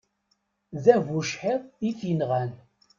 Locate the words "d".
0.83-0.85